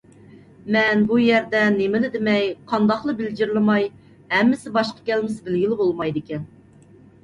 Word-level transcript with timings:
مەن 0.75 1.03
بۇ 1.11 1.17
يەردە 1.23 1.61
نېمىلا 1.75 2.09
دېمەي، 2.17 2.49
قانداقلا 2.73 3.17
بىلجىرلىماي، 3.23 3.89
ھەممىسى 4.35 4.77
باشقا 4.83 5.09
كەلمىسە 5.15 5.49
بىلگىلى 5.51 5.83
بولمايدىكەن. 5.87 6.55